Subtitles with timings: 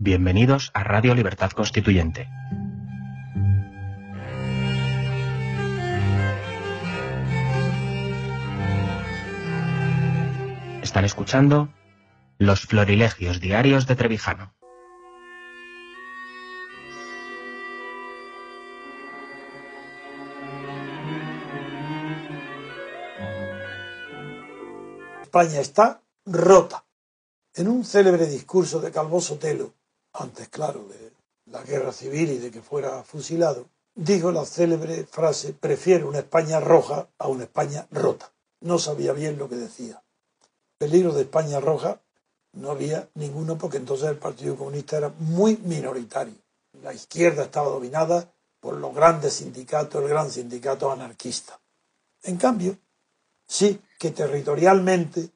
[0.00, 2.28] Bienvenidos a Radio Libertad Constituyente.
[10.84, 11.68] Están escuchando
[12.38, 14.54] Los Florilegios Diarios de Trevijano.
[25.22, 26.84] España está rota.
[27.54, 29.74] En un célebre discurso de Calvo Sotelo,
[30.12, 31.12] antes, claro, de
[31.46, 36.60] la guerra civil y de que fuera fusilado, dijo la célebre frase, prefiero una España
[36.60, 38.32] roja a una España rota.
[38.60, 40.02] No sabía bien lo que decía.
[40.78, 42.00] Peligro de España roja
[42.52, 46.34] no había ninguno porque entonces el Partido Comunista era muy minoritario.
[46.82, 51.60] La izquierda estaba dominada por los grandes sindicatos, el gran sindicato anarquista.
[52.22, 52.76] En cambio,
[53.46, 55.30] sí que territorialmente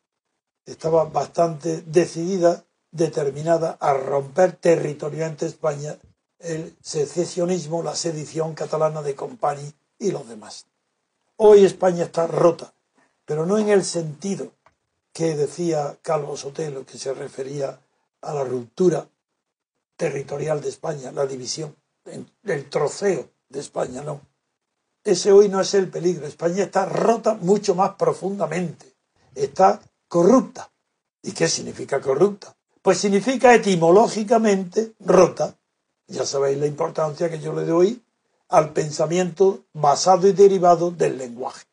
[0.64, 5.98] estaba bastante decidida, determinada a romper territorialmente España
[6.38, 10.66] el secesionismo, la sedición catalana de Company y los demás.
[11.36, 12.74] Hoy España está rota,
[13.24, 14.52] pero no en el sentido
[15.12, 17.80] que decía Calvo Sotelo, que se refería
[18.20, 19.08] a la ruptura
[19.96, 21.76] territorial de España, la división,
[22.44, 24.20] el troceo de España, no.
[25.04, 26.26] Ese hoy no es el peligro.
[26.26, 28.94] España está rota mucho más profundamente.
[29.34, 30.70] Está corrupta.
[31.22, 32.56] ¿Y qué significa corrupta?
[32.82, 35.56] Pues significa etimológicamente rota.
[36.08, 38.02] Ya sabéis la importancia que yo le doy
[38.48, 41.64] al pensamiento basado y derivado del lenguaje.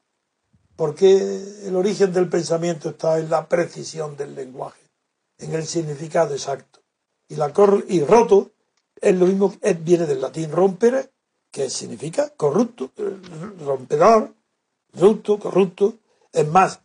[0.75, 1.17] Porque
[1.65, 4.79] el origen del pensamiento está en la precisión del lenguaje,
[5.39, 6.79] en el significado exacto.
[7.27, 7.51] Y, la
[7.87, 8.51] y roto
[9.01, 11.09] es lo mismo, viene del latín rompere,
[11.51, 12.91] que significa corrupto,
[13.65, 14.33] rompedor,
[14.93, 15.95] rupto, corrupto.
[16.31, 16.79] Es más,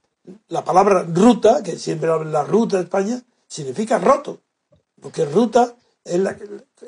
[0.49, 4.41] la palabra ruta, que siempre habla la ruta de España, significa roto,
[5.01, 6.21] porque ruta es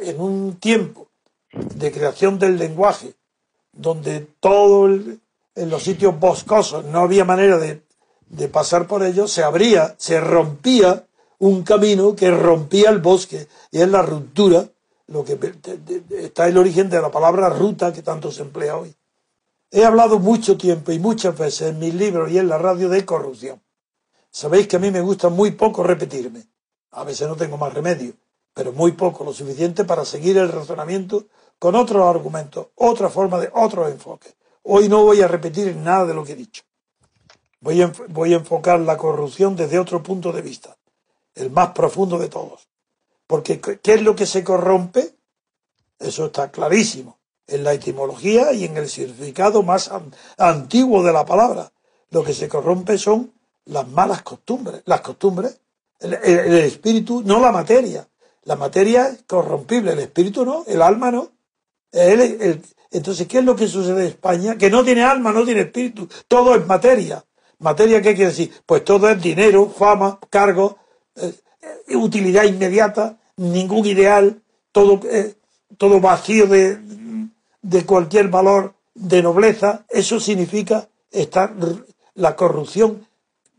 [0.01, 1.09] en un tiempo
[1.53, 3.15] de creación del lenguaje,
[3.73, 7.83] donde todo en los sitios boscosos no había manera de,
[8.29, 11.07] de pasar por ellos, se abría, se rompía
[11.39, 14.69] un camino que rompía el bosque, y es la ruptura
[15.09, 15.39] lo que
[16.11, 18.95] está el origen de la palabra ruta que tanto se emplea hoy.
[19.71, 23.05] He hablado mucho tiempo y muchas veces en mis libros y en la radio de
[23.05, 23.61] corrupción.
[24.37, 26.47] Sabéis que a mí me gusta muy poco repetirme.
[26.91, 28.13] A veces no tengo más remedio,
[28.53, 31.25] pero muy poco, lo suficiente para seguir el razonamiento
[31.59, 34.35] con otros argumentos, otra forma de otro enfoque.
[34.65, 36.65] Hoy no voy a repetir nada de lo que he dicho.
[37.61, 40.77] Voy a, voy a enfocar la corrupción desde otro punto de vista,
[41.35, 42.69] el más profundo de todos.
[43.27, 45.17] Porque ¿qué es lo que se corrompe?
[45.99, 47.17] Eso está clarísimo
[47.47, 49.91] en la etimología y en el significado más
[50.37, 51.73] antiguo de la palabra.
[52.11, 53.33] Lo que se corrompe son
[53.67, 54.83] las malas costumbres.
[54.87, 55.61] Las costumbres,
[56.01, 56.15] el,
[56.59, 58.09] espíritu, no la materia.
[58.45, 61.33] La materia es corrompible, el espíritu no, el alma no.
[61.93, 64.57] entonces, ¿qué es lo que sucede en España?
[64.57, 67.25] Que no tiene alma, no tiene espíritu, todo es materia.
[67.59, 68.53] ¿Materia qué quiere decir?
[68.65, 70.79] Pues todo es dinero, fama, cargo,
[71.17, 71.33] eh,
[71.97, 75.35] utilidad inmediata, ningún ideal, todo, eh,
[75.77, 76.79] todo vacío de,
[77.63, 81.55] de cualquier valor de nobleza, eso significa estar
[82.15, 83.07] la corrupción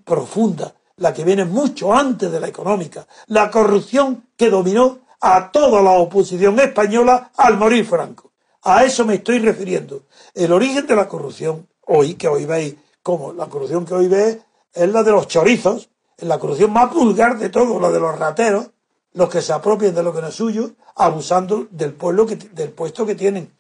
[0.08, 5.82] profunda, la que viene mucho antes de la económica, la corrupción que dominó a toda
[5.82, 8.32] la oposición española al morir Franco.
[8.64, 10.04] A eso me estoy refiriendo.
[10.34, 14.38] El origen de la corrupción, hoy, que hoy veis como la corrupción que hoy veis
[14.74, 18.72] es la de los chorizos, la corrupción más vulgar de todo, la de los rateros,
[19.14, 22.70] los que se apropian de lo que no es suyo, abusando del pueblo que, del
[22.70, 23.52] puesto que tienen.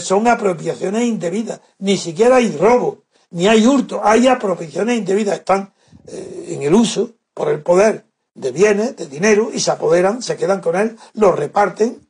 [0.00, 1.60] son apropiaciones indebidas.
[1.78, 5.38] Ni siquiera hay robo, ni hay hurto, hay apropiaciones indebidas.
[5.38, 5.72] Están
[6.06, 8.04] eh, en el uso por el poder
[8.34, 12.06] de bienes, de dinero, y se apoderan, se quedan con él, lo reparten.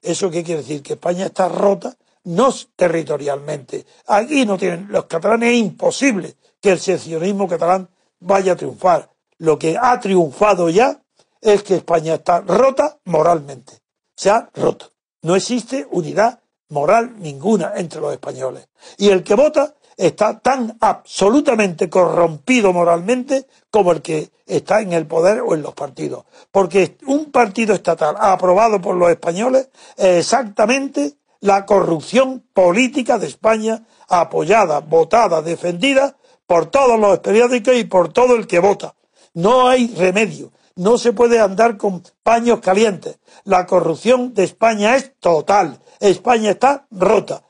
[0.00, 0.82] ¿Eso qué quiere decir?
[0.82, 3.86] Que España está rota, no territorialmente.
[4.06, 7.88] Aquí no tienen, los catalanes es imposible que el seccionismo catalán
[8.20, 9.10] vaya a triunfar.
[9.38, 11.02] Lo que ha triunfado ya
[11.40, 13.80] es que España está rota moralmente.
[14.14, 14.92] Se ha roto.
[15.22, 18.68] No existe unidad moral ninguna entre los españoles.
[18.96, 25.06] Y el que vota está tan absolutamente corrompido moralmente como el que está en el
[25.06, 26.24] poder o en los partidos.
[26.50, 33.82] Porque un partido estatal aprobado por los españoles es exactamente la corrupción política de España
[34.08, 36.16] apoyada, votada, defendida
[36.46, 38.94] por todos los periódicos y por todo el que vota.
[39.34, 40.52] No hay remedio.
[40.74, 43.18] No se puede andar con paños calientes.
[43.44, 45.80] La corrupción de España es total.
[46.00, 47.42] España está rota.